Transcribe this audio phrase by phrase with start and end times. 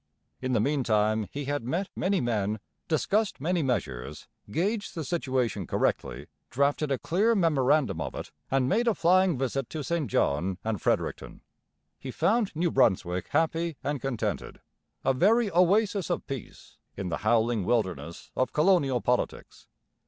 [0.41, 6.25] In the meantime he had met many men, discussed many measures, gauged the situation correctly,
[6.49, 10.81] drafted a clear memorandum of it, and made a flying visit to St John and
[10.81, 11.41] Fredericton.
[11.99, 14.59] He found New Brunswick happy and contented,
[15.05, 19.67] a very oasis of peace in the howling wilderness of colonial politics.